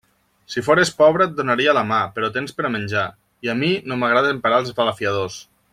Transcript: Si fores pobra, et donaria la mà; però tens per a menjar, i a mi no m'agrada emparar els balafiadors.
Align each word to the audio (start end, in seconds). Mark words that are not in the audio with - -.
Si 0.53 0.61
fores 0.67 0.91
pobra, 1.01 1.27
et 1.31 1.35
donaria 1.41 1.75
la 1.79 1.83
mà; 1.91 1.99
però 2.17 2.31
tens 2.39 2.57
per 2.61 2.67
a 2.69 2.73
menjar, 2.77 3.05
i 3.49 3.53
a 3.53 3.55
mi 3.61 3.73
no 3.93 3.99
m'agrada 4.05 4.33
emparar 4.37 4.63
els 4.65 4.73
balafiadors. 4.81 5.39